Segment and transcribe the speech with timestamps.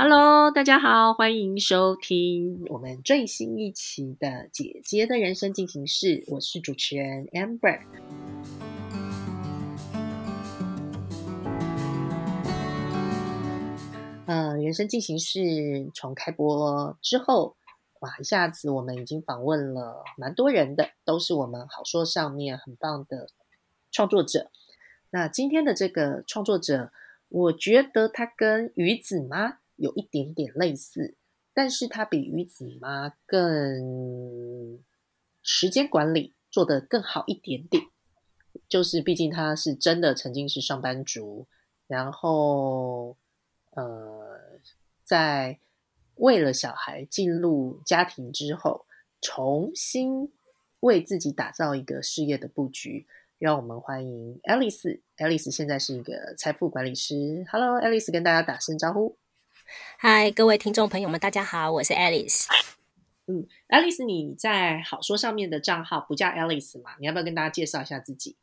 [0.00, 7.80] Hello，大家好，欢迎收听我们最新一期的《姐姐的人生进行式》，我是主持人 Amber。
[14.26, 17.56] 呃，人生进行式从开播之后，
[17.98, 23.30] 哇，一下子我们已经访问了蛮多人的，都是我们好说上面很棒的
[23.90, 24.52] 创作者。
[25.10, 26.92] 那今天的这个创作者，
[27.28, 29.58] 我觉得他跟鱼子妈。
[29.78, 31.16] 有一点点类似，
[31.54, 34.82] 但是他比鱼子妈更
[35.42, 37.84] 时间管理做得更好一点点。
[38.68, 41.46] 就是毕竟他是真的曾经是上班族，
[41.86, 43.16] 然后
[43.70, 44.60] 呃，
[45.04, 45.60] 在
[46.16, 48.84] 为了小孩进入家庭之后，
[49.20, 50.32] 重新
[50.80, 53.06] 为自己打造一个事业的布局。
[53.38, 55.00] 让我们欢迎 Alice。
[55.16, 57.46] Alice 现在是一个财富管理师。
[57.52, 59.16] Hello，Alice，跟大家打声招呼。
[59.98, 62.46] 嗨，各位听众朋友们，大家好，我是 Alice。
[63.26, 66.96] 嗯，Alice，你在好说上面的账号不叫 Alice 嘛？
[66.98, 68.36] 你要不要跟大家介绍一下自己？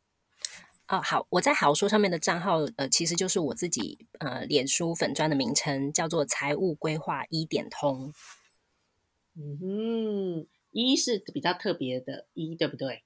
[0.88, 8.14] 哦，好，我在好说上面的账号，呃，其实就是我自己呃，脸书粉砖的名称叫做财务规划一点通。
[9.36, 13.04] 嗯哼，一是比较特别的一，对不对？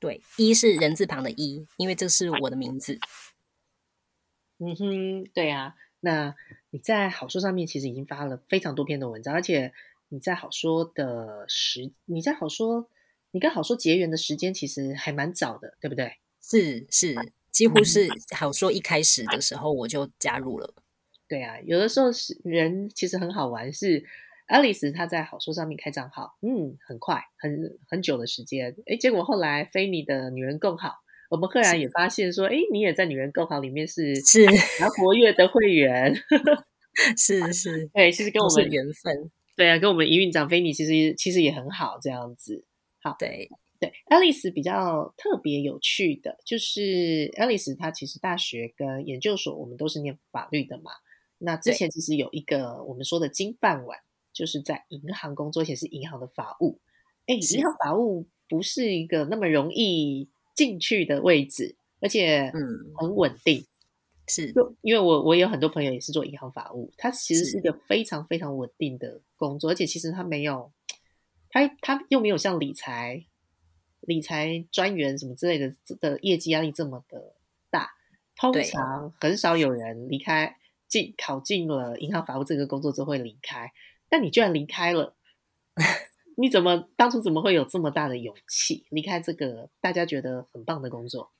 [0.00, 2.98] 对，一是人字旁的一，因为这是我的名字。
[4.58, 5.76] 嗯哼，对啊。
[6.00, 6.34] 那
[6.70, 9.72] 你在好说上面其实已经发了非常多篇的文章，而且
[10.08, 12.88] 你在好说的时，你在好说，
[13.32, 16.14] 你跟好说结缘的时间其实还蛮早的，对不对？
[16.42, 17.14] 是是，
[17.50, 20.74] 几乎是好说一开始的时候我就加入了。
[21.28, 24.04] 对啊，有的时候是人其实很好玩，是
[24.48, 30.94] Alice 她在好说上面开账号，嗯，很快很很久的时间，诶，结果后来非你的女人更好。
[31.30, 34.44] 我们赫然也发现说，哎，你也在女人购房里面是是
[34.80, 36.12] 蛮活跃的会员，
[37.16, 42.64] 是 是， 对，其实跟我们缘分，对啊，跟我们营运长菲尼其实其实也很好，这样子。
[43.00, 43.48] 好，对
[43.78, 50.90] 对，Alice 比较特别有趣的，就是 Alice 她其实大学跟研究所我们都是念法律的嘛。
[51.38, 54.00] 那之前其实有一个我们说的金饭碗，
[54.32, 56.80] 就是在银行工作，而且是银行的法务。
[57.26, 60.28] 哎，银行法务不是一个那么容易。
[60.54, 62.92] 进去的位置，而且嗯。
[62.96, 63.64] 很稳定，
[64.28, 64.52] 是，
[64.82, 67.58] 因为我我有很多朋友也是做银行法务，他其实是。
[67.58, 70.70] 一个非常非常稳定的工作，而且其实他没有，
[71.48, 73.24] 他他又没有像理财
[74.00, 77.36] 理财专员什么之类的的业绩压力这么的
[77.70, 77.90] 大，
[78.36, 80.56] 通常很少有人离开
[80.88, 83.72] 进考进了银行法务这个工作之后会离开，
[84.08, 85.16] 但你居然离开了。
[86.40, 91.30] 你怎么当初怎么会有这么大的勇气离开这个大家觉得很棒的工作？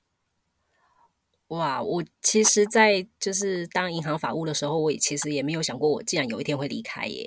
[1.48, 7.26] 哇，我其实，在就是当银行法务的时候，我也其实也没有想过，我竟然有一天会离开耶。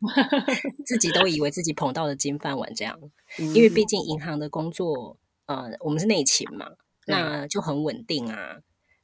[0.86, 2.98] 自己都以为自己捧到了金饭碗这样，
[3.54, 6.72] 因为毕竟银行的工作，呃，我们是内勤嘛，
[7.06, 8.62] 那就很稳定啊。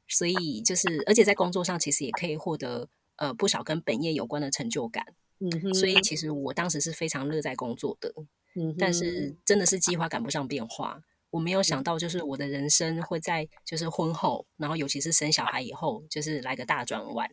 [0.08, 5.14] 所以就是，而且在工作上其实也可以获得呃不少跟本业有关的成就感。
[5.40, 8.12] 嗯，所以其实我当时是非常乐在工作的，
[8.56, 11.00] 嗯，但是真的是计划赶不上变化，
[11.30, 17.30] 我没有想到就是我的人生会在就是婚后，然后尤其是生小孩以后，就是来个大转弯，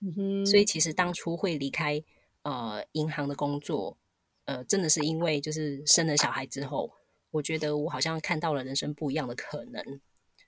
[0.00, 0.14] 嗯。
[0.14, 0.64] 哼，所以。
[0.64, 2.02] 其实当初会离开
[2.42, 3.98] 呃银行的工作，
[4.46, 6.90] 呃，真的是因为就是生了小孩之后，
[7.32, 10.00] 我觉得我好像看到了人生不一样的可能，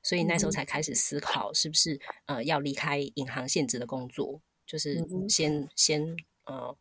[0.03, 6.17] 所以那时候才开始思考是不是呃要离开银行现职的工作，就是先先。
[6.49, 6.77] 呃，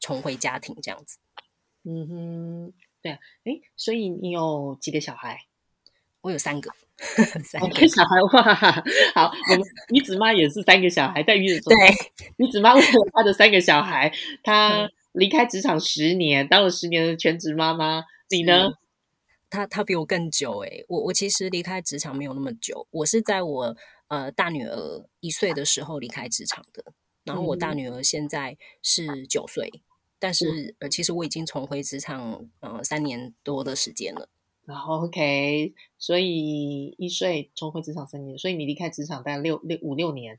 [0.00, 1.18] 重回家庭这样子。
[1.84, 5.46] 嗯哼，对啊，哎，所以你有几个小孩？
[6.20, 6.70] 我有三个，
[7.44, 8.54] 三个小孩哇！
[9.14, 11.76] 好，我们女子妈也是三个小孩，但女子对
[12.36, 18.02] 女子妈为了她的三个小孩，她离开职场十年，当了十年的全职妈妈。
[18.30, 18.72] 你呢？
[19.48, 23.76] 她她比我更久哎，我我其实离开职场没有那么久，我是在我
[24.08, 26.92] 呃大女儿一岁的时候离开职场的。
[27.28, 29.70] 然后我大女儿现在是九岁，
[30.18, 34.28] 但是呃，其实我已经重回职场呃三年多的时间了。
[34.64, 40.38] 然后 OK，所以一岁重回职场三年，所以你离开职场大概六六五六年，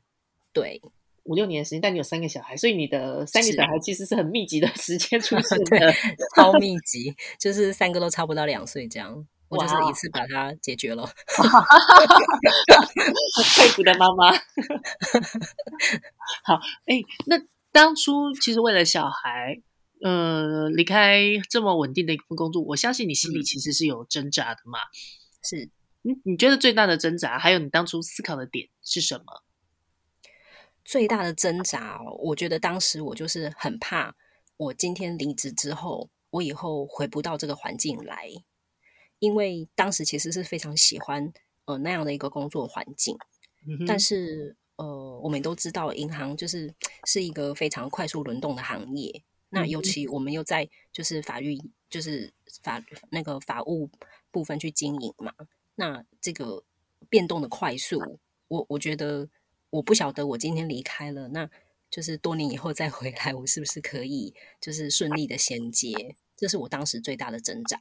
[0.52, 0.80] 对，
[1.24, 1.80] 五六年的时间。
[1.80, 5.92] 但你有三个小孩，所以你的三个小孩其实是很密集的时间出 现的，
[6.36, 9.26] 超密集，就是三个都差不到两岁这样。
[9.50, 11.04] 我就是一次把它解决了，
[13.56, 14.30] 佩服的妈妈。
[16.46, 16.54] 好，
[16.86, 17.36] 哎，那
[17.72, 19.60] 当初其实为了小孩，
[20.02, 21.20] 呃，离开
[21.50, 24.78] 这么稳定的一份工作，我相信你心里其实是有挣扎的嘛。
[25.42, 25.68] 是，
[26.02, 29.42] 你你觉得最大的挣扎，还有你当初思考的点是什么？
[30.84, 34.14] 最大的挣扎，我觉得当时我就是很怕，
[34.56, 38.30] 我今天离职之后，我以后回不到这个环境来，
[39.20, 41.32] 因为当时其实是非常喜欢
[41.66, 43.16] 呃那样的一个工作环境，
[43.86, 46.74] 但是呃我们都知道，银行就是
[47.06, 51.56] 是一个非常快速轮动的行业，那尤其我们又在就是法律
[51.88, 52.32] 就是
[52.64, 53.88] 法那个法务
[54.32, 55.32] 部分去经营嘛，
[55.76, 56.64] 那这个
[57.08, 58.18] 变动的快速，
[58.48, 59.28] 我我觉得。
[59.72, 61.48] 我不晓得我今天离开了，那
[61.88, 66.16] 就是多年以后再回来，我是不是可以就是顺利的衔接？
[66.36, 67.80] 这是我当时最大的挣扎。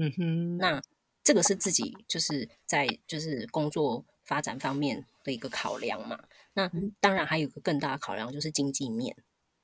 [0.00, 0.82] 嗯哼，那
[1.22, 6.18] 这个是自己就是在就是工作发展方面的一个考量嘛。
[6.54, 9.14] 那当然还有个更大的考量就是经济面。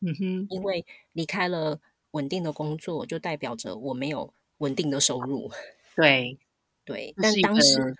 [0.00, 1.80] 嗯哼，因为离开了
[2.10, 5.50] 稳定的工作，就代表着我没有稳定的收入。
[5.96, 6.38] 对
[6.84, 7.96] 对，但当时，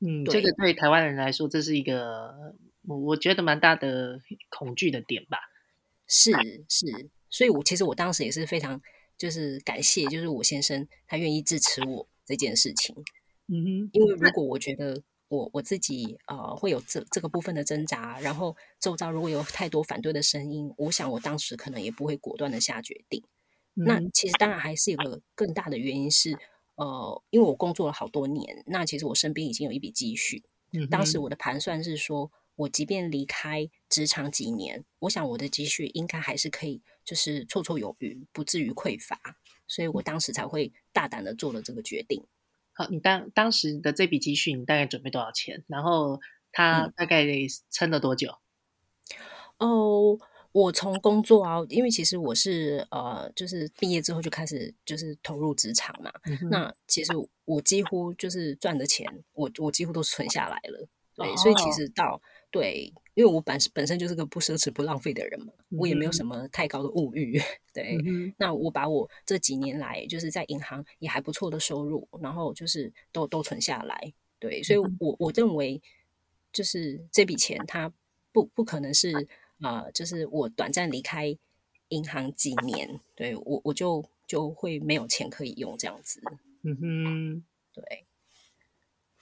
[0.00, 2.56] 嗯，这个对台湾人来说，这是一个。
[2.88, 5.38] 我我觉得蛮大的恐惧的点吧，
[6.06, 6.30] 是
[6.68, 8.80] 是，所以我其实我当时也是非常
[9.18, 12.94] 就是感谢，就是我先生他愿意支持我这件事情，
[13.48, 23.22] 嗯哼，因为如果我觉得我我自己呃会有这这个部分的挣扎，然后周遭如果有太多反对的声音，我想我当时可能也不会果断的下决定。
[23.74, 26.38] 那其实当然还是有个更大的原因是，
[26.76, 30.42] 呃，因为我工作了好多年，那其实我身边已经有一笔积蓄，
[30.72, 32.30] 嗯当时我的盘算是说。
[32.56, 39.18] 我即便离开职场几年，我想我的积蓄应该还是可以，就是绰绰有余，不至于匮乏，
[39.66, 42.24] 所以我当时才会大胆的做了这个决定。
[42.72, 45.64] 好，你当当时的这笔积蓄，你大概准备多少钱？
[45.66, 46.20] 然后
[46.52, 47.24] 他大概
[47.70, 48.36] 撑了多久？
[49.58, 50.18] 哦，
[50.52, 56.12] 我从工作啊，因为其实我是呃，就是毕业之后就开始就是投入职场嘛。
[56.50, 57.12] 那其实
[57.46, 60.86] 我几乎就是赚的钱，我我几乎都存下来了。
[61.14, 62.20] 对，所以其实到
[62.58, 67.40] 对，因为我本本身就是个不奢侈不浪费的人嘛，我也没有什么太高的物欲。
[67.72, 67.98] 对，
[68.38, 74.12] 那我把我这几年来就是在银行也还不错的收入，然后就是都都存下来。
[74.38, 75.80] 对，所以我我认为
[76.52, 77.92] 就是这笔钱它
[78.32, 79.28] 不不可能是
[79.60, 81.36] 啊，就是我短暂离开
[81.88, 86.20] 银行几年，对我我就就会没有钱可以用这样子。
[86.62, 88.06] 嗯哼，对。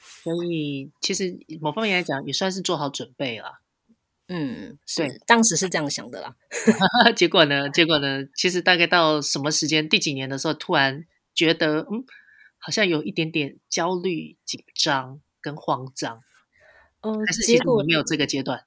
[0.07, 3.61] 所以，其实某方面来讲，也算是做好准备了。
[4.29, 6.37] 嗯，是，当时是这样想的啦。
[7.17, 7.69] 结果呢？
[7.69, 8.27] 结果呢？
[8.35, 9.89] 其实大概到什么时间？
[9.89, 12.05] 第几年的时候，突然觉得，嗯，
[12.59, 16.21] 好像有一点点焦虑、紧张跟慌张。
[17.03, 18.65] 嗯，还是结果没有这个阶段？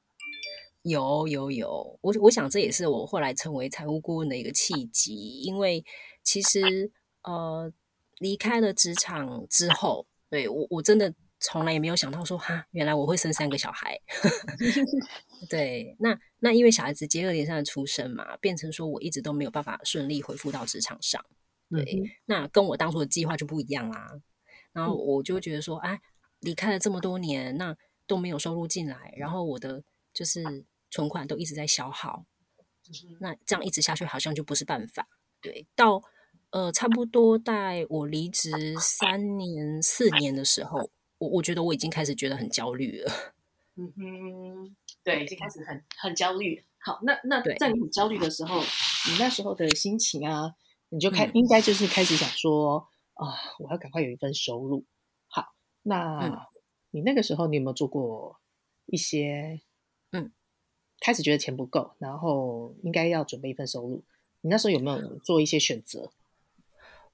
[0.84, 5.16] 有有有，我我想这也是我后来成为财务顾问的一个契机。
[5.42, 5.84] 因为
[6.24, 6.92] 其实，
[7.24, 7.72] 呃，
[8.20, 11.14] 离开了职场之后，对我我真的。
[11.50, 13.98] 从来也没有想到说哈，原来我会生三个小孩。
[15.50, 21.24] 对，那那因为小孩子接二连三的出生嘛，变成说我一直都没有办法顺利恢复到职场上。
[21.70, 24.12] 对，那跟我当初的计划就不一样啦。
[24.74, 26.02] 然后我就觉得说，哎，
[26.42, 27.74] 离开了这么多年，那
[28.06, 29.82] 都没有收入进来，然后我的
[30.14, 32.26] 就是存款都一直在消耗，
[33.22, 35.08] 那这样一直下去好像就不是办法。
[35.40, 36.04] 对，到
[36.50, 40.92] 呃差不多在我离职三年四年的时候。
[41.20, 43.12] 我我觉得我已经开始觉得很焦虑了。
[43.80, 46.64] 嗯哼，对，已经开始很很焦虑。
[46.80, 50.56] 好，那那在你很焦虑的时候，你那时候的心情啊，
[50.90, 54.84] 你就开应该就是开始想说啊，我要赶快有一份收入。
[55.28, 55.54] 好，
[55.84, 56.48] 那
[56.90, 58.40] 你那个时候你有没有做过
[58.88, 59.62] 一些
[60.12, 60.32] 嗯，
[61.00, 64.04] 开始觉得钱不够，然后应该要准备一份收入？
[64.42, 66.12] 你那时候有没有做一些选择？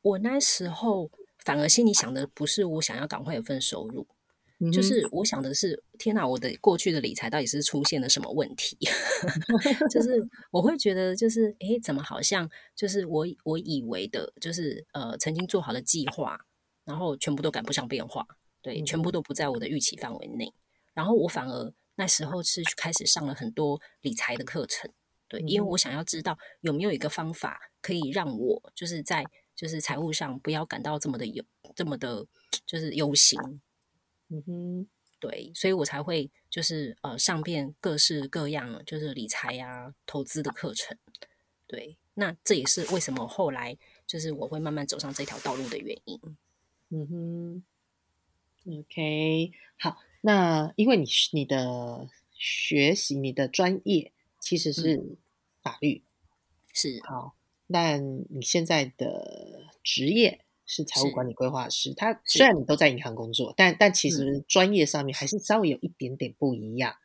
[0.01, 1.09] 我那时候。
[1.43, 4.07] 反而心里想的不是我想要赶快有份收入，
[4.71, 8.77] 就是我想的是天哪，我的过去的理财到底是出现了什么问题？
[9.91, 16.39] 就是我会觉得，就是诶，怎么好像就是我我以为的，就是呃曾经做好的计划，
[16.85, 18.25] 然后全部都赶不上变化，
[18.61, 20.53] 对，全部都不在我的预期范围内。
[20.93, 24.89] 然后我反而那时候是开始上了很多理财的课程，
[25.27, 29.25] 对，因为我想要知道有没有一个方法可以让我就是在。
[29.55, 31.43] 就是财务上不要感到这么的忧，
[31.75, 32.25] 这么的，
[32.65, 33.39] 就是忧心。
[34.29, 34.87] 嗯哼，
[35.19, 40.97] 对，所以我才会就是呃上遍各式各样就是理财呀、投资的课程。
[41.67, 46.19] 对，那这也是为什么后来就是我会慢慢走上这条道路的原因。
[46.89, 47.63] 嗯哼
[48.79, 55.17] ，OK，好，那因为你你的学习你的专业其实是
[55.61, 56.03] 法律，
[56.73, 57.35] 是好。
[57.67, 66.95] 那你现在的职业是财务管理规划师，他虽然你都在银行工作，但但其实专业上面还是稍微有一点点不一样。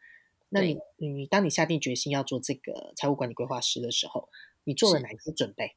[0.51, 4.29] 那你你当你下定决心要做这个财务管理规划师的时候，
[4.65, 5.75] 你做了哪一些准备？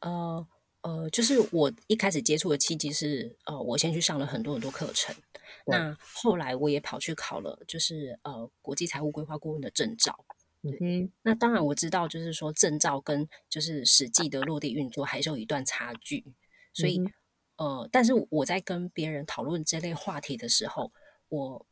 [0.00, 0.46] 呃
[0.82, 5.16] 呃，就是我一开始接触的契机是，呃，我先去上了很多很多课程，
[5.66, 10.24] 那后来我也跑去考了，就是呃国际财务规划顾问的证照。
[10.80, 16.24] 嗯那当然我知道，就是说证照跟就是实际的落地运作还是有一段差距，
[16.72, 17.00] 所以
[17.56, 20.92] 呃，但是我在跟别人讨论这类话题的时候，
[21.28, 21.66] 我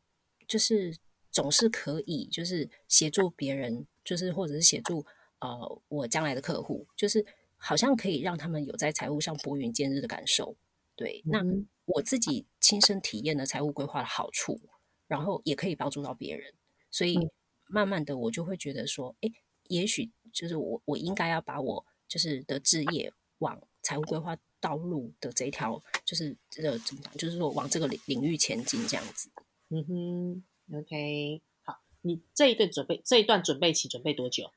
[0.47, 0.97] 就是
[1.31, 5.05] 总是可以就是协助别人，就是或者是协助
[5.41, 7.25] 呃我将来的客户，就是
[7.57, 10.57] 好像可以让他们有在财务上拨云见日的感受。
[10.97, 11.41] 对，那
[11.85, 14.61] 我自己亲身体验了财务规划的好处，
[15.07, 16.53] 然后也可以帮助到别人，
[16.91, 17.19] 所以。
[17.66, 19.30] 慢慢的，我就会觉得说，哎，
[19.68, 29.30] 也许就是我，我应该要把我就是的置业往财务规划道路的这一条，就是呃怎么讲，就是说往这个领领域前进这样子。
[29.71, 30.44] 嗯哼
[30.78, 34.50] ，OK，好，你这一段准备这一段准备期准备多久？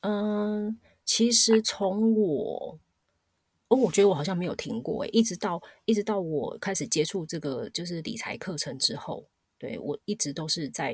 [0.00, 2.78] 嗯，其实从我，
[3.68, 9.26] 哦，我觉得我好像没有停过，哎，一直到一直到我开始接触这个就是理财课程之后，
[9.58, 10.92] 对我一直都是在。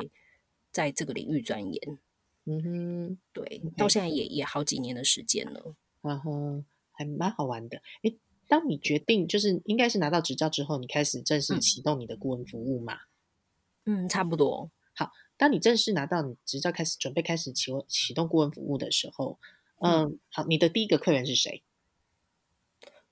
[0.72, 1.98] 在这个领域钻研，
[2.46, 7.82] 嗯哼，对，到现在也也好几年的时间了，嗯哼，还蛮好玩的。
[8.02, 13.00] 诶，当你决定就是应该是拿到执照之后，你开始正式启动你的顾问服务嘛？
[13.84, 14.70] 嗯，差不多。
[14.94, 19.38] 好，当你正式拿到你执照，开始准备开始启启动顾问服务的时候，
[19.80, 21.62] 嗯，好，你的第一个客人是谁？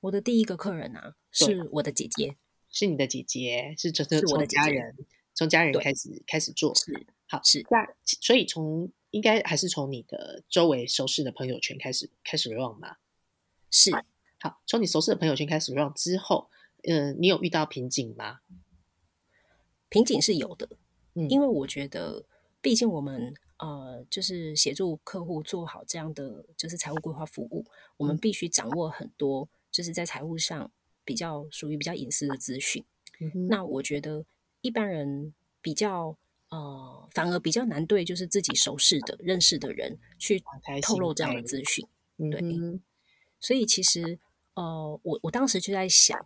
[0.01, 2.37] 我的第一个客人啊，是我的姐姐，
[2.71, 4.97] 是你的姐姐，是从从家人
[5.35, 7.07] 从家人开始开始做是。
[7.31, 12.97] 好是那所以从应该还是从你的周围熟识的朋友圈开始开始 run 嘛？
[13.71, 13.93] 是
[14.41, 16.51] 好，从你熟识的朋友圈开始 run 之后，
[16.83, 18.41] 嗯，你有遇到瓶颈吗？
[19.89, 20.69] 瓶颈是有的，
[21.15, 22.25] 嗯，因为我觉得，
[22.61, 27.65] 毕竟我们呃，就是协助客户做好这样的就是财务规划服务，
[27.97, 30.73] 我们必须掌握很多就是在财务上
[31.05, 32.85] 比较属于比较隐私的资讯。
[33.49, 34.27] 那我觉得
[34.63, 35.33] 一般人
[35.63, 36.19] 比较。
[36.51, 40.43] 呃，反而比较难对，就是自己熟识的、认识的人去
[40.83, 41.87] 透露这样的资讯。
[42.31, 42.41] 对，
[43.39, 44.19] 所以其实
[44.55, 46.19] 呃，我我当时就在想，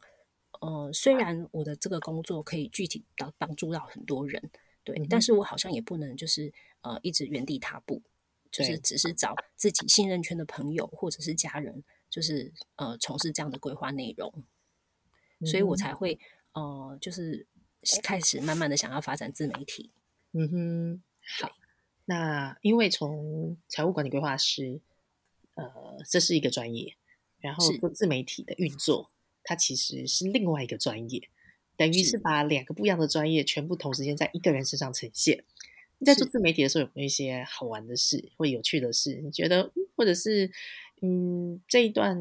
[0.61, 4.51] 呃，虽然我的这个工作可以具体到帮助到很多人，
[4.83, 8.03] 对，但是我好像也不能就是呃一直原地踏步，
[8.51, 14.43] 就是只是找自己信任圈的朋友或者是家人，就是呃从事这样的规划内容，
[15.45, 16.19] 所以我才会
[16.55, 17.47] 呃就是
[18.03, 19.93] 开始慢慢的想要发展自媒体。
[20.37, 21.03] 嗯哼，
[21.39, 21.57] 好。
[22.07, 24.81] 那因为从财务管理规划师，
[25.55, 25.73] 呃，
[26.07, 26.97] 这是一个专业，
[27.41, 29.11] 然后做自媒体的运作，
[29.43, 31.31] 它其实是另外一个专业，
[31.79, 35.45] 等于是把两个不一样的专业全部同时间在一个人身上呈现。
[35.99, 39.23] 你在做自媒体的时候，有没有一些好玩的事或有趣的事？
[39.23, 40.51] 你觉得，或者是，
[41.01, 42.19] 嗯，这一段，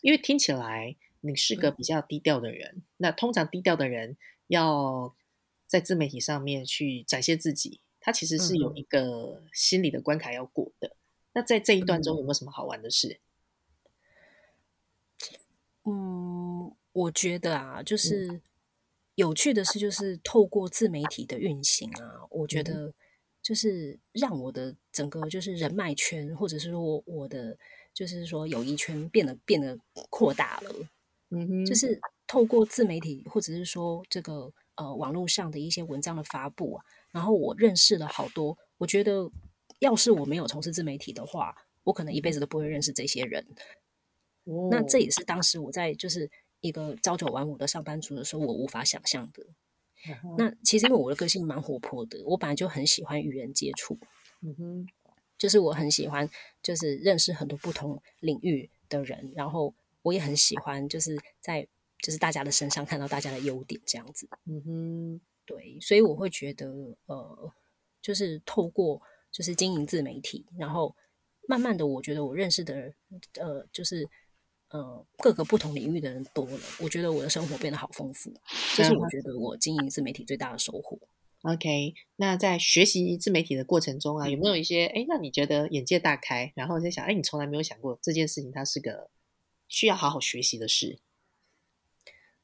[0.00, 4.16] 因为听起来你是个比较低调的人，那通常低调的人
[4.48, 5.14] 要。
[5.68, 10.96] 在自媒体上面去展现自己，他其实是有一个心理的关卡要过的。
[11.34, 13.20] 那在这一段中有没有什么好玩的事？
[15.84, 18.40] 嗯，我觉得啊，就是
[19.14, 22.94] 有趣的事，就是透过自媒体的运行啊，我觉得
[23.42, 27.58] 就是让我的整个就是人脉圈，或者是说我的
[27.92, 30.74] 就是说友谊圈变得变得扩大了。
[31.28, 34.50] 嗯哼，就是透过自媒体，或者是说这个。
[34.78, 38.56] 呃，网络上的一些文章的发布啊，然后我认识了好多。
[38.76, 39.28] 我觉得，
[39.80, 43.44] 要是我没有从事自媒体的话，我可能一辈子都不会认识这些人。
[44.70, 46.30] 那这也是当时我在就是
[46.60, 49.44] 一个朝九晚五的上班族的时候，我无法想象的。
[50.36, 53.98] 那其实因为我的个性蛮活泼的，我本来就很喜欢与人接触。
[54.42, 54.86] 嗯哼，
[55.36, 56.30] 就是我很喜欢，
[56.62, 61.66] 就是认识很多不同领域的人，然后我也很喜欢，就是在。
[62.02, 64.28] 就是大家的身上看到大家的优点，这样子。
[64.46, 67.52] 嗯哼，对，所以我会觉得，呃，
[68.00, 69.02] 就是透过
[69.32, 70.94] 就是经营自媒体，然后
[71.48, 72.94] 慢慢的，我觉得我认识的，
[73.40, 74.08] 呃，就是
[74.70, 78.32] 呃各个不同领域的人多了，我觉得我的生活变得好丰富。
[78.76, 80.98] 这是我觉得我经营自媒体最大的收获。
[81.42, 89.08] OK，那在学习自媒体的过程中啊，有没有一些哎，那你觉得眼界大开，然后在想，哎，你从来没有想过这件事情，它是个
[89.68, 90.98] 需要好好学习的事？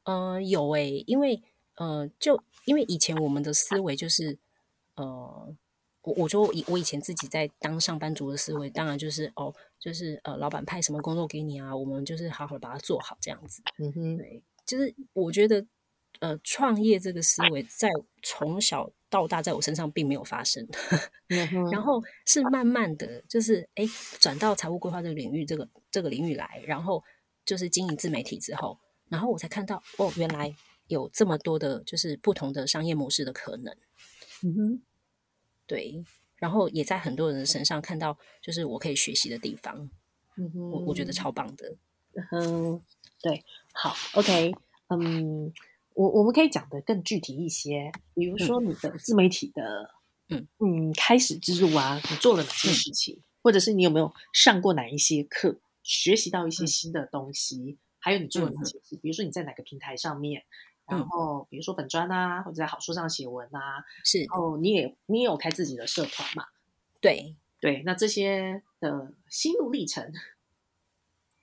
[0.05, 1.43] 嗯，有诶，因为
[1.77, 4.39] 呃，就因为以前我们的思维就是，
[4.97, 5.55] 呃，
[6.03, 13.63] 我我说以我以前自己在当上班族的思维，当然就是哦，就是呃，老板派什么工作给你啊，我们就是好好的把它做好这样子。
[13.79, 15.67] 嗯哼，对，就是我觉得
[16.21, 17.89] 呃，创业这个思维在
[18.23, 20.67] 从小到大在我身上并没有发生。
[21.73, 23.85] 然后是慢慢的就是哎
[24.21, 27.03] 转到财务规划这个领域，这个这个领域来，然后
[27.45, 30.55] 就是经营自媒体之后，然后我才看到哦，原来
[30.89, 33.75] 有这么多的就是不同的商业模式的可能。
[34.43, 34.83] 嗯哼，
[35.67, 36.05] 对，
[36.37, 39.89] 然后也在很多人身上看到，就是我可以学习的地方，
[40.37, 41.77] 嗯哼，我我觉得超棒的。
[42.33, 42.81] 嗯，
[43.23, 44.55] 对，好，OK，
[44.89, 45.53] 嗯，
[45.95, 49.91] 我我们可以讲的更具体一些，比如说你的自媒体的，
[50.29, 58.65] 嗯嗯，开始之路啊，你做了哪些事情，或者是你有没有上过哪一些课，学习到一些嗯新的东西，还有你做了哪嗯。
[58.67, 60.45] 些事，比如说你在哪个平台上面，
[60.87, 60.99] 嗯。
[60.99, 64.19] 然后比如说本专啊，或者在好书上写文啊，是。
[64.25, 66.45] 然后你也你也有开自己的社团嘛，
[67.01, 67.37] 对。
[67.61, 70.13] 对，那这些的心路历程，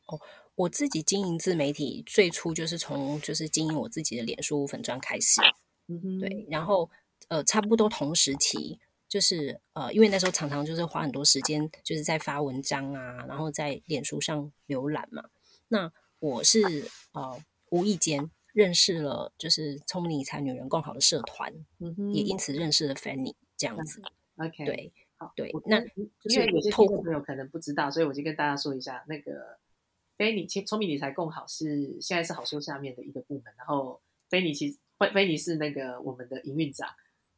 [0.06, 0.22] 哦
[0.54, 5.42] 我自己经营自媒体，最初就是从就是经营我自己的脸书粉砖开始，
[5.88, 6.92] 嗯哼，对，然后
[7.30, 8.78] 呃，差不多同时期，
[9.08, 15.24] 就是呃，因为那时候常常就是花很多时间，就是在发文章啊，然后在脸书上浏览嘛。
[15.70, 15.92] 那
[16.22, 16.60] 我是
[17.14, 24.00] 呃无意间认识了就是聪明理财女人更好的社团，嗯，也因此认识了 Fanny 这样子。
[24.38, 29.58] OK，对好，对那因为有些听众朋友可能不知道，所以我就跟大家说一下，那个
[30.16, 34.00] 菲尼聪聪明理财共好是现在是好修下面的一个部门，然后
[34.30, 36.88] 菲尼其实 Fanny 是那个我们的营运长。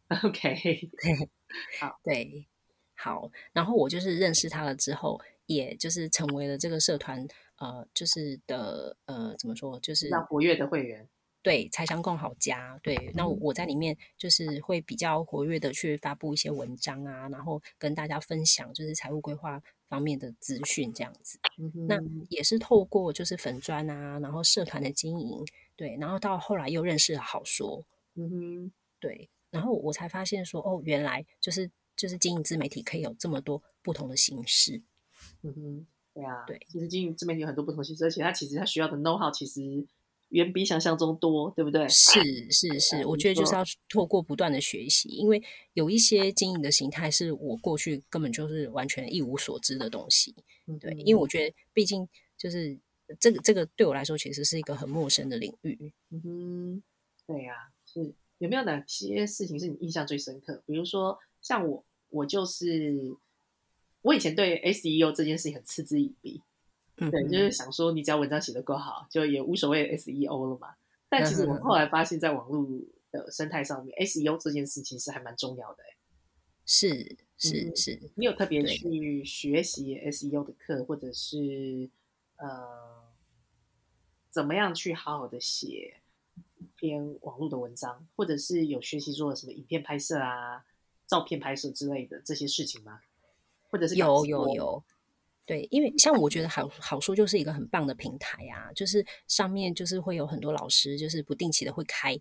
[0.24, 0.92] OK，
[1.80, 2.46] 好对，
[2.96, 7.26] 好，然后我就是认识他了之后，也就是成为了这个社团
[7.64, 11.08] 呃，就是的呃，怎么说，就是比较活跃的会员。
[11.42, 21.38] 对财商共好家，对，那嗯我在里面就是会比较活跃的去发布一些文章啊，然后跟大家分享就是财务规划方面的资讯这样子。
[21.88, 27.84] 那也是透过就是粉砖啊，然后社团的经营，对，然后到后来又认识了好说，
[28.16, 34.82] 嗯哼，对，然后我才发现说，哦，原来就是就是经营自媒体可以有这么多不同的形式。
[35.42, 39.62] 嗯哼，对啊，对其实经营自媒体有很多不同形式，而且它其实它需要的 know how 其实
[40.30, 41.88] 远比想象中多，对不对？
[41.90, 50.36] 是是是，我觉得就是要透过不断的学习，因为有一些经营的形态是我过去根本就是完全一无所知的东西。
[50.80, 52.80] 对，因为我觉得毕竟就是
[53.20, 55.94] 这个这个对我来说其实是一个很陌生的领域。
[56.10, 56.84] 嗯哼，
[57.28, 57.54] 对呀、
[57.86, 60.64] 是有没有哪些事情是你印象最深刻？
[60.66, 63.16] 比如说像我，我就是
[64.04, 66.42] 我以前对 SEO 这件事情很嗤之以鼻，
[66.96, 70.76] 对，就是想说你只要文章写得够好，就也无所谓 SEO 了嘛。
[71.10, 72.68] 但其实我后来发现，在网络
[73.12, 75.90] 的生态上面，SEO 这件事情是还蛮重要的、欸。
[76.66, 81.90] 是是嗯是，你有特别去学习 SEO 的课，或者是
[82.38, 83.04] 呃，
[84.30, 86.02] 怎么样去好好的写
[86.58, 90.66] 一篇网络的文章，或者是有学习做什么影片拍摄啊、
[91.06, 93.02] 照片拍摄之类的这些事情吗？
[93.74, 94.84] 或者是有，有有，
[95.48, 102.16] 对，因为像我觉得好好书就是一个很棒的平台啊，就是上面就是会有很多老师，就是不定期的会开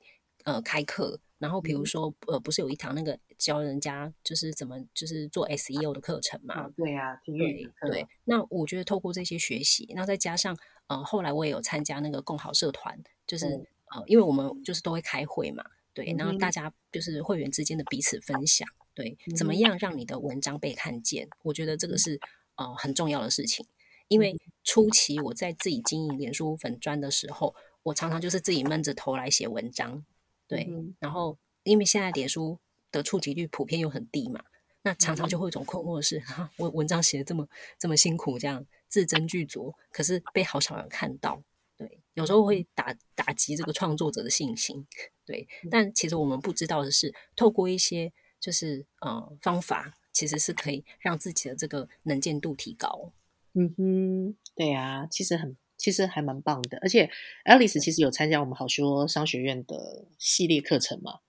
[0.44, 1.86] 呃开课，然后比如嗯。
[1.86, 13.56] 说呃不是有一堂那个教人家就是怎么就是做 SEO 的课程嘛，啊，对呀、对，对，那我觉得透过这些学习，那再加上呃，后来我也有参加那个共好社团，就是对
[13.94, 15.62] 呃，因为我们就是都会开会嘛，
[15.92, 21.28] 对，然后大家就是会员之间的彼此分享，对，怎么样让你的文章被看见？
[21.42, 22.20] 我觉得这个是
[22.56, 23.66] 呃很重要的事情，
[24.08, 24.22] 因嗯。
[24.22, 30.04] 为初期我在自己经营脸书粉砖的时候，我常常就是自己闷着头来写文章，
[30.46, 32.58] 对，嗯然后因为现在脸书
[32.92, 34.44] 的触及率普遍又很低嘛，
[34.82, 35.28] 那常常嗯。
[35.28, 41.42] 就会有一种困惑是，哈、我文章写的这么这么辛苦，这样字斟句酌，可是被好少人看到，
[41.76, 44.86] 对，有时候会打打击这个创作者的信心，
[45.26, 45.48] 对。
[45.70, 53.12] 但其实我们不知道的是，透过一些就是呃方法，其实是可以让自己的这个能见度提高。
[53.54, 56.78] 嗯哼，对啊、其实很，其实还蛮棒的。
[56.82, 57.08] 而且
[57.44, 61.20] Alice 其实有参加我们好说商学院的系列课程嘛？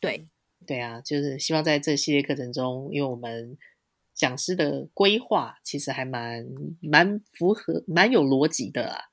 [0.00, 0.26] 对，
[0.66, 3.56] 对啊，就是希望在这系列课程中，因为我们
[4.14, 6.44] 讲师的规划其实还蛮
[6.80, 9.04] 蛮符合、蛮有逻辑的啊。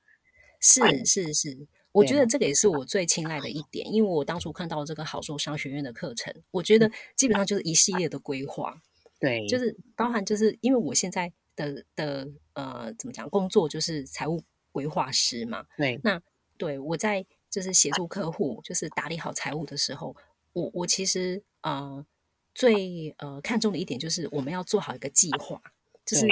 [0.59, 2.25] 是是是，我对觉得。
[2.27, 6.91] 这个也是我最青睐的一点，因为我当初看到这个好说商学院的课程，我觉得。
[7.15, 8.81] 基本上就是一系列的规划。
[9.19, 16.21] 对，就是包含就是因为我现在的的呃怎么讲工作就是财务规划师嘛，对，那
[16.57, 20.15] 对我在就是协助客户就是打理好财务的时候，
[20.51, 22.05] 我我其实呃
[22.53, 25.61] 最呃看重的一点就是我们要做好一个计划，
[26.05, 26.27] 就是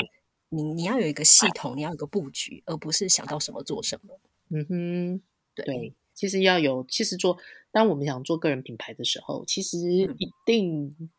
[0.49, 4.19] 你你要有一个系统，你要有一个布局，而不是想到什么做什么。
[4.49, 5.21] 嗯哼，
[5.55, 7.37] 对，对其实要有，其实做，
[7.71, 11.09] 当我们想做个人品牌的时候，其实一定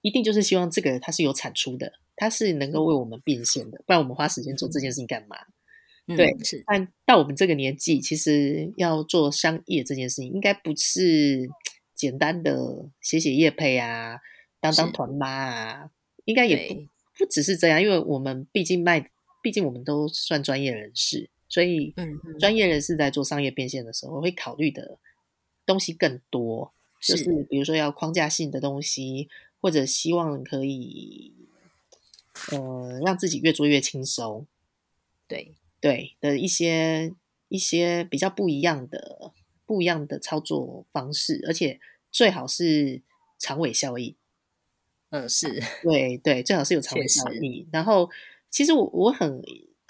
[0.00, 5.36] 一定就是希望这个它是有产出的，它是能够为我们变现的，不然我们花时间做这件事情干嘛？
[6.16, 6.64] 对，是。
[6.66, 11.48] 但到我们这个年纪，其实要做商业这件事情，应该不是
[11.94, 14.18] 简单的写写业配啊，
[14.60, 15.90] 当当团妈啊，
[16.24, 16.74] 应该也不
[17.18, 19.08] 不只是这样，因为我们毕竟卖，
[19.40, 21.30] 毕竟我们都算专业人士。
[21.52, 21.94] 所以，
[22.40, 24.98] 专业人士在做商业变现的时候，会考虑的
[25.66, 29.28] 东西更多，就是比如说要框架性的东西，
[29.60, 31.34] 或者希望可以，
[32.52, 34.46] 呃，让自己越做越轻松。
[35.28, 37.12] 对对的一些
[37.48, 39.32] 一些比较不一样的
[39.66, 41.78] 不一样的操作方式，而且
[42.10, 43.02] 最好是
[43.38, 44.16] 长尾效益。
[45.10, 47.68] 嗯，是对对，最好是有长尾效益。
[47.70, 48.08] 然后，
[48.48, 49.42] 其实我我很。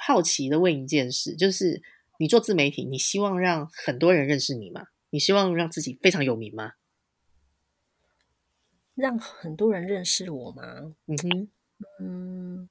[0.05, 1.81] 好奇的问一件事，就是
[2.19, 4.87] 你做自媒体，你希望让很多人认识你吗？
[5.11, 6.73] 你希望让自己非常有名吗？
[8.95, 10.95] 让很多人认识我吗？
[11.07, 11.49] 嗯哼，
[12.01, 12.69] 嗯，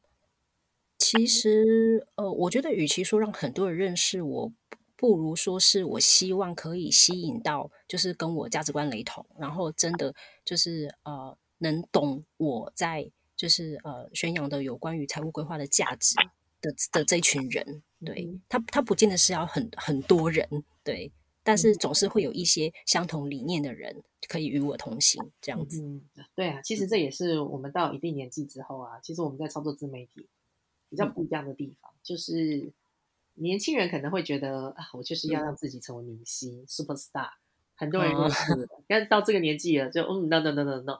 [0.97, 4.53] 其实呃，我觉得与其说让很多人认识我，
[4.97, 10.13] 不如说是我希望可以吸引到，就是跟我价值观雷同，然后真的
[10.43, 16.15] 就是呃，能懂我在就是呃宣扬的有关于财务规划的价值。
[16.61, 20.47] 的的这一群人，对他，他不见得是要很很多人，
[20.83, 21.11] 对，
[21.43, 25.81] 但是总是会有一些相同理念的人可以与我同行，这样子。
[25.81, 26.01] 嗯，
[26.35, 30.27] 对啊，其实这也是我们到一定年纪之后啊，其实我们在操作自媒体
[30.89, 32.71] 比较不一样的地方，就是
[33.35, 37.29] 年轻人可能会觉得啊，我就是要让自己成为明星，super star，
[37.75, 40.99] 很多人认识的，但是到这个年纪了，就嗯，no no no no no，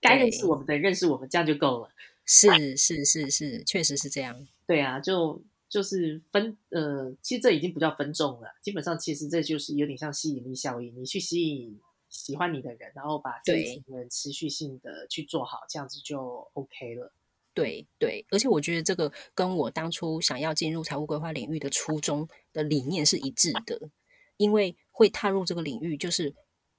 [0.00, 1.90] 该认识我们的认识我们，这样就够了。
[2.28, 4.46] 是是是是，确实是这样。
[4.66, 17.12] 对啊，就就是分呃，其实这已经不叫分众了，基本上其实这就是有点像吸引力效应，你去吸引喜欢你的人，然后把这一群人持续性的去做好，这样子就 OK 了。
[17.54, 23.88] 对对，而且我觉得这个跟我当初想要进入财务规划领域的初衷的理念是一致的，
[24.36, 26.34] 因为会踏入这个领域，就是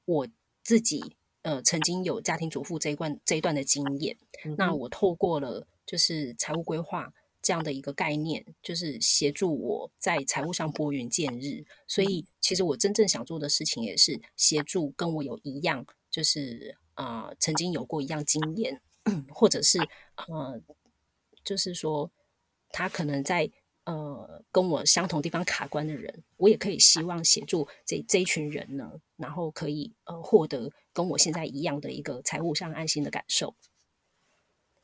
[0.06, 0.28] 我
[0.64, 4.18] 自己呃曾经有家庭主妇这一段这一段的经验，
[4.58, 7.14] 那我透过了就是财务规划。
[7.42, 11.64] 这样的一个概念，就是协助我在财务上拨云见日。
[11.88, 18.82] 所以，其实我真正想做的事情，也是协助跟我有一样，就是啊，曾经有过一样经验，
[19.34, 19.80] 或者是
[20.18, 20.62] 呃，
[21.42, 22.12] 就是说
[22.70, 23.50] 他可能在
[23.94, 33.56] 呃跟我相同地方卡关的人，我也可以希望协助这这一群人呢，然后可以呃获得跟我现在一样的一个财务上安心的感受。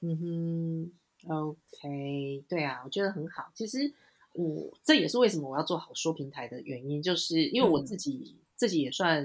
[0.01, 0.93] 嗯哼。
[1.27, 3.51] OK，对啊，我觉得很好。
[3.55, 3.91] 其实
[4.33, 9.23] 我这也是为什么我要做好说平台的原因，就是因为我自己自己也算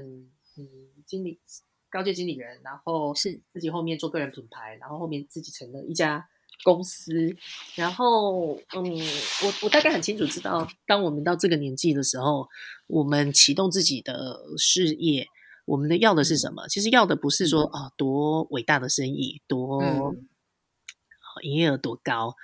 [0.56, 0.66] 嗯
[1.04, 1.38] 经理
[1.90, 6.26] 高阶经理人，然后是自己后面做个人品牌，然后后面自己成了一家
[6.62, 7.12] 公司，
[7.75, 8.83] 然后嗯，
[9.42, 12.49] 我我大概很清楚知道，当我们到这个年纪的时候，
[12.87, 15.27] 我们启动自己的事业，
[15.64, 16.68] 我们的要的是什么？
[16.68, 20.14] 其实要的不是说啊多伟大的生意，多。
[21.42, 22.35] 营业额多高，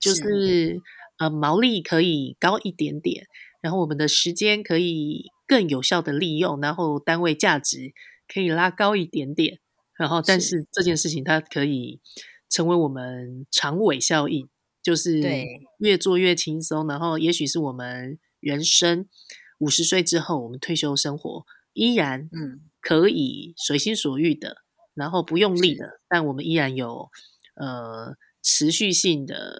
[0.00, 0.80] 就是。
[1.16, 3.28] 呃毛利可以高一点点，
[3.60, 7.92] 然后我们的时间可以更有效的利用，然后单位价值
[8.26, 9.60] 可以拉高一点点，
[9.96, 12.00] 然后但是这件事情它可以
[12.54, 14.48] 成为我们长尾效应，
[14.82, 15.20] 就是
[15.78, 19.08] 越做越轻松，然后也许是我们人生
[19.58, 22.70] 五十岁之后，我们退休生活依然嗯。
[22.80, 24.58] 可以随心所欲的，
[24.94, 27.08] 然后不用力的，但我们依然有
[27.56, 28.14] 呃。
[28.46, 29.58] 持续性的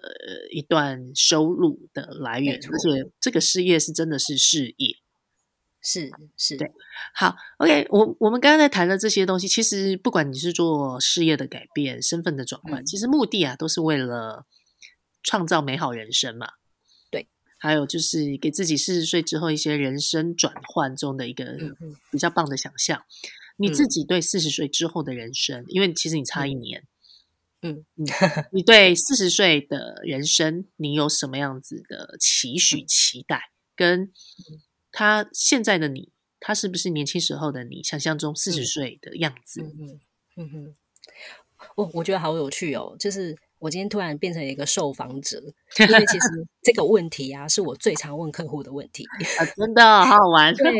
[0.51, 4.95] 一段收入的来源，而且这个事业是真的是事业，
[5.85, 6.71] 是是，对。
[7.13, 14.47] 好，OK，我我们刚刚在谈的这些东西，其实不管你是做事业的改变、身份的转换，其实目的啊，都是为了
[15.21, 16.53] 创造美好人生嘛。
[17.11, 21.55] 对，还有就是给自己四十岁之后一些人生转换中的一个
[22.11, 23.05] 比较棒的想象。
[23.57, 26.83] 你自己对四十岁之后的人生，因为其实你差一年。
[27.61, 28.05] 嗯嗯，
[28.51, 33.51] 你对四十岁的人生，你有什么样子的期许、期待？
[33.75, 34.11] 跟
[34.95, 39.61] 他现在的你，他是不是年轻时候的你想象中四十岁的样子？
[39.61, 39.99] 嗯嗯
[40.37, 40.75] 嗯哼，
[41.75, 43.35] 哦，我觉得好有趣哦，就是。
[43.57, 45.41] 我今天突然变成一个受访者，
[45.79, 46.27] 因为其实
[46.61, 49.07] 这个问题啊，是我最常问客户的问题
[49.39, 50.53] 啊，真的好好玩。
[50.53, 50.71] 对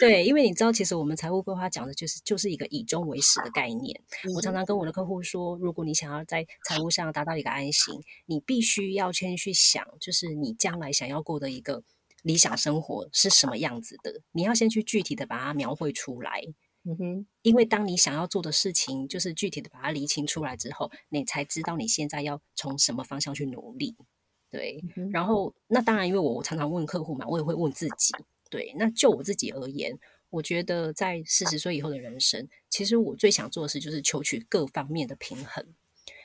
[0.00, 4.00] 对，因为你知道，其实我们财务规划讲的就是就是一个以终为始的概念。
[4.34, 11.84] 我常常跟我的客户说，如果你想要在财务上达到一个安心，你必须要先去想，就是你将来想要过的一个
[12.26, 14.20] 理想生活是什么样子的？
[14.32, 16.42] 你要先去具体的把它描绘出来。
[16.82, 23.94] 嗯哼，因为当你想要做的事情，就是具体的把它厘清出来之后，你才知道你现在要从什么方向去努力。
[24.50, 28.12] 对，然后那当然，因为我常常问客户嘛，我也会问自己。
[28.50, 29.96] 对，那就我自己而言，
[30.30, 35.64] 我觉得在四十岁以后的人生，其实我最想做的事就是求取各方面的平衡。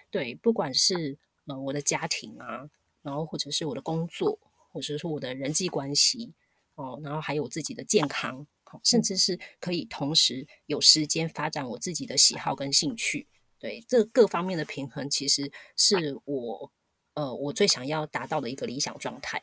[0.09, 2.71] 对，不管是呃我的家庭啊，
[3.03, 4.39] 然后或者是我的工作，
[4.71, 6.33] 或者是我的人际关系
[6.75, 8.47] 哦，然后还有自己的健康。
[8.85, 13.27] 甚至是可以同时有时间发展我自己的喜好跟兴趣，
[13.59, 16.71] 对这各方面的平衡，其实是我
[17.13, 19.41] 呃我最想要达到的一个理想状态。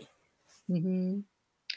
[0.66, 1.26] 嗯哼，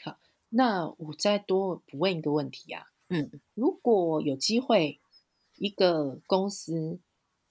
[0.02, 5.02] 好，那我再多补问一个问题啊，嗯，如果有机会，
[5.56, 7.00] 一个公司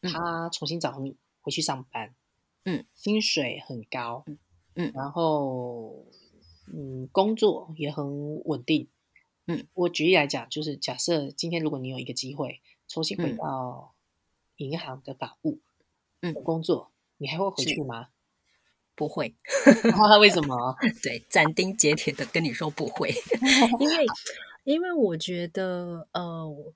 [0.01, 2.15] 他重新找你回去上班，
[2.63, 4.39] 嗯，薪水很高，嗯，
[4.73, 6.05] 然后
[6.73, 8.87] 嗯工作也很稳定。
[9.47, 13.93] 嗯，我举例来讲，就是假设今天如果你有一个机会重新回到
[14.57, 15.59] 银行的法务
[16.21, 18.09] 嗯工作，你还会回去吗？
[18.95, 19.33] 不会。
[20.21, 20.75] 为什么？
[21.01, 23.11] 对，斩钉截铁的跟你说不会，
[23.79, 24.05] 因为
[24.63, 26.73] 因为我觉得呃，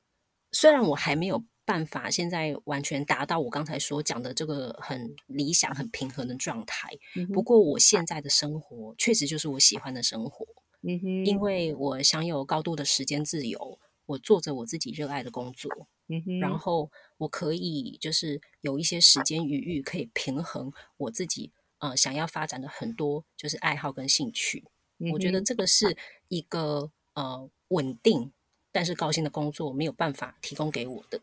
[0.51, 6.89] 虽然我还没有办法现在完全达到我刚才所讲的这个很理想、很平衡的状态，
[7.33, 10.45] 不过我现在的生活确实就是我喜欢的生活。
[10.87, 15.71] 嗯哼，因为我享有高度的时间自由，我做着我自己热爱的工作，
[16.07, 24.63] 嗯哼，然后我可以就是有一些时间余裕，可以平衡我自己呃想要发展的很多就是爱好跟兴趣。
[25.11, 25.97] 我觉得这个是
[26.27, 28.31] 一个呃稳定
[28.71, 31.19] 但是高薪的工作没有办法提供给我的。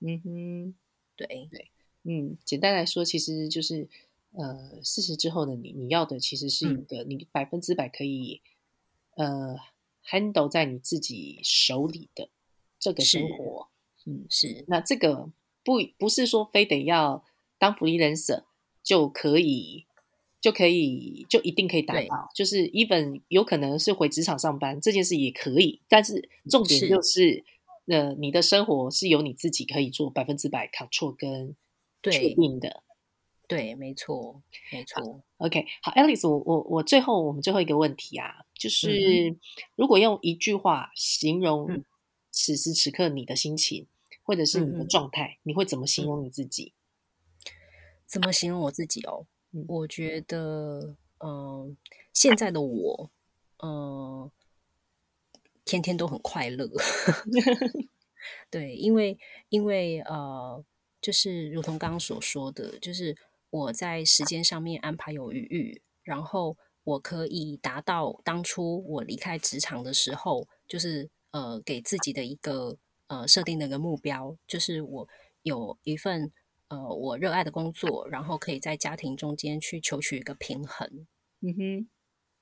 [0.00, 0.74] 嗯哼，
[1.16, 1.70] 对对，
[2.04, 3.88] 嗯，简单来说，其实就是
[4.32, 8.40] 呃四十之后的你，你要的其实是一个你百分之百可以。
[9.16, 9.56] 呃
[10.08, 12.28] ，handle 在你自己手里的
[12.78, 13.66] 这个生活，
[14.06, 14.64] 嗯，是。
[14.68, 15.32] 那这个
[15.64, 17.24] 不不是说非得要
[17.58, 18.46] 当福利人舍
[18.80, 19.86] 就可以，
[20.40, 22.30] 就可以，就一定可以达到。
[22.32, 27.42] 就是 even 有可能是回职场上班这件事也可以，但是重点就是，
[27.88, 31.56] 呃，你的生活是由你自己可以做百分之百 control 跟
[32.02, 32.82] 确定的。
[33.46, 35.22] 对，没错，没错。
[35.38, 39.36] OK，好，Alice，我我我最后我们最后一个问题啊，就是
[39.74, 41.82] 如果用一句话形容
[42.30, 43.86] 此时此刻你的心情，
[44.22, 46.74] 或者是你的状态，你会怎么形容你自己？
[48.06, 49.26] 怎么形容我自己哦？
[49.66, 51.74] 我觉得，嗯，
[52.12, 53.10] 现在的我，
[53.62, 54.30] 嗯，
[55.68, 56.66] 天天都很快乐。
[58.50, 59.16] 对，因为
[59.50, 60.64] 因为呃，
[61.00, 63.14] 就是如同刚刚所说的，就是。
[63.50, 66.54] 我在时间上面安排有余裕，然后
[66.84, 72.76] 我可以达到当初我离开职场的时候，就是呃给自己的一个
[73.06, 75.08] 呃设定的一个目标，就是我
[75.44, 76.30] 有一份
[76.68, 81.06] 呃我热爱的工作，然后可以在家庭中间去求取一个平衡。
[81.40, 81.88] 嗯哼，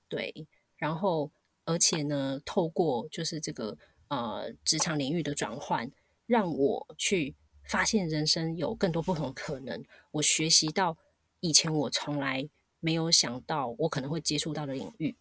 [0.09, 1.31] 对，然后
[1.67, 3.77] 而且呢，透过就是这个
[4.09, 5.91] 呃职场领域的转换，
[6.27, 7.37] 让我去。
[7.69, 10.97] 发现人生有更多不同的可能，我学习到
[11.41, 12.49] 以前我从来
[12.79, 15.17] 没有想到我可能会接触到的领域，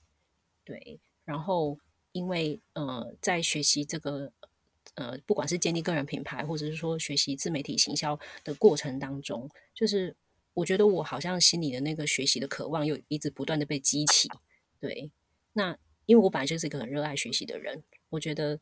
[0.63, 0.99] 对。
[1.23, 1.79] 然后
[2.11, 4.31] 因为呃，在学习这个
[4.93, 10.15] 呃，不管是建立个人品牌，或者是说学习自媒体行销的过程当中，就是
[10.53, 14.29] 我觉得我好像心里的那个学习的渴望又一直不断的被激起，
[14.79, 15.11] 对。
[15.53, 18.59] 那因为我本来就是一个很热爱学习的人，我觉得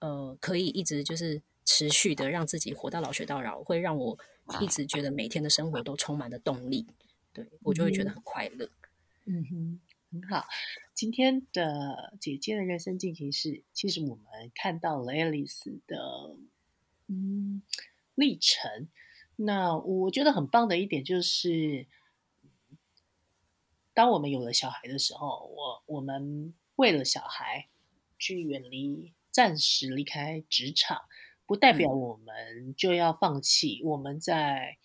[0.00, 1.42] 呃，可以一直就是。
[1.68, 4.16] 持续的让自己活到老学到老，会让我
[4.60, 6.86] 一直觉得每天的生活都充满了动力，
[7.32, 8.70] 对我就会觉得很快乐。
[9.24, 9.80] 嗯哼，
[10.12, 10.46] 很好。
[10.94, 16.36] 今天的姐姐的人生进行式，其实我们看到了 Alice 的
[17.08, 17.62] 嗯
[18.14, 18.88] 历程。
[19.34, 21.88] 那我觉得很棒的一点就是，
[23.92, 27.68] 当我们有了小孩的时候，我我们为了小孩
[28.18, 31.02] 去远离，暂时离开职场。
[31.44, 34.78] 不代表我们就要放弃我们在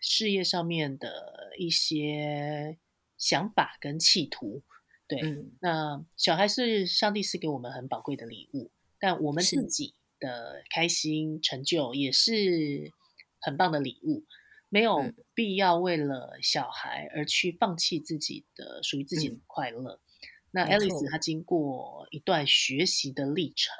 [0.00, 2.76] 事业上面的一些
[3.16, 4.64] 想法跟企图。
[5.06, 5.20] 对，
[5.60, 12.92] 那小孩是上帝赐给我们很宝贵的礼物，但我们自己的开心成就也是
[13.40, 14.24] 很棒的礼物，
[14.68, 20.00] 没有必要为了小孩而去放弃自己的属于自己的快乐。
[20.50, 23.74] 那 Alice 她经过一段学习的历程。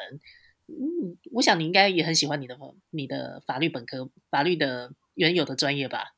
[0.66, 2.58] 嗯，我想你应该也很喜欢你的
[2.90, 6.14] 你的法律本科法律的原有的专业吧？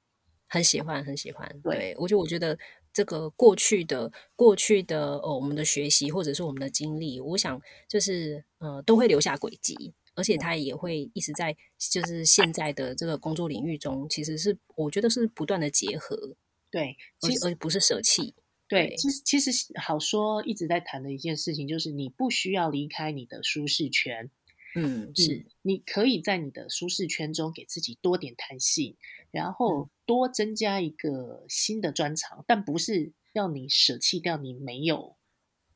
[0.49, 1.61] 很喜欢，很喜欢。
[1.63, 2.59] 对我就我觉得
[2.93, 11.57] 这个过去的过去的哦我们的学习或者是我们的经历，我想就是呃都会留下轨迹，而且他也会一直在
[11.93, 16.35] 就是现在的这个工作领域中，其实是我觉得是不断的结合，
[16.73, 18.35] 对，而而不是舍弃。
[18.71, 24.31] 对，其实其实好说一直在谈的一件事情，就是你不需要离开你的舒适圈。
[24.77, 28.95] 嗯，是，你可以在你的舒适圈中给自己多点弹性，
[29.33, 35.17] 然后多增加一个新的专长，但不是要你舍弃掉你没有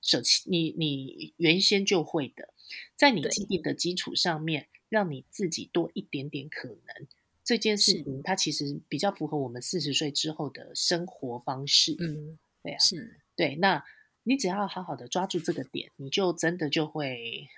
[0.01, 2.55] 舍弃你你原先就会的，
[2.97, 7.09] 在你既定的基础上面，让你自己多一点点可能。
[7.43, 11.97] 这件事情它其实比较符合我们四十岁之后的生活方式。
[11.99, 13.55] 嗯，对啊，是对。
[13.55, 13.85] 那
[14.25, 17.49] 你只要好好的抓住这个点，你就真的就会。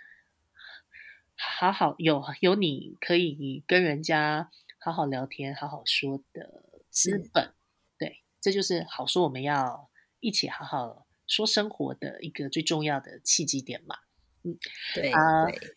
[1.39, 7.53] 好好有有你可以跟人家好好聊天、好好说的资本，
[7.99, 9.91] 对，这就是好说我们要
[10.21, 13.99] 一起好好说生活的一个最重要的契机点嘛。
[14.47, 14.57] 嗯，
[14.95, 15.13] 对。
[15.13, 15.21] 好，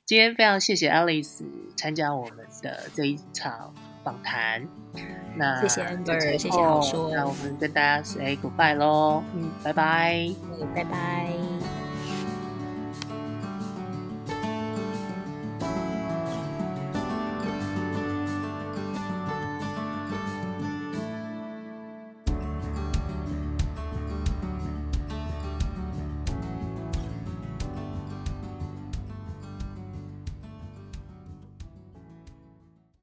[0.05, 1.43] 今天非常谢谢 Alice
[1.75, 4.67] 参加我们的这一场访谈。
[5.35, 7.09] 那谢谢 Amber，谢谢好说。
[7.15, 9.23] 那我们跟大家 say goodbye 喽。
[9.33, 10.29] 嗯，拜拜。
[10.75, 11.58] 拜拜。